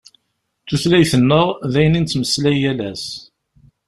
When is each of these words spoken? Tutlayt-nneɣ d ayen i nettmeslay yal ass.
Tutlayt-nneɣ 0.67 1.47
d 1.71 1.73
ayen 1.79 1.97
i 1.99 2.01
nettmeslay 2.01 2.55
yal 2.61 2.79
ass. 2.89 3.05